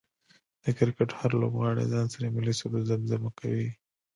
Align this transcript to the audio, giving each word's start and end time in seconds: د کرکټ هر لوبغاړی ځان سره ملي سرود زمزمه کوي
د 0.63 0.65
کرکټ 0.77 1.09
هر 1.19 1.31
لوبغاړی 1.41 1.85
ځان 1.93 2.07
سره 2.13 2.33
ملي 2.35 2.53
سرود 2.59 2.83
زمزمه 2.91 3.29
کوي 3.39 3.69